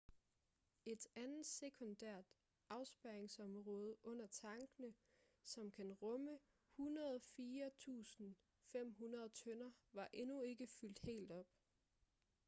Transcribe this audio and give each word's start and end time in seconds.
et 0.85 1.07
andet 1.15 1.45
sekundært 1.45 2.25
afspærringsområde 2.69 3.95
under 4.03 4.27
tankene 4.27 4.93
som 5.43 5.71
kan 5.71 5.91
rumme 5.91 6.39
104.500 6.79 6.79
tønder 9.43 9.71
var 9.93 10.09
endnu 10.13 10.41
ikke 10.41 10.67
fyldt 10.67 10.99
helt 10.99 11.31
op 11.31 11.47